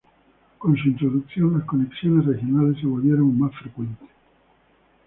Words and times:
Con 0.57 0.75
su 0.77 0.87
introducción, 0.87 1.59
las 1.59 1.67
conexiones 1.67 2.25
regionales 2.25 2.79
se 2.81 2.87
volvieron 2.87 3.37
más 3.37 3.53
frecuentes. 3.59 4.09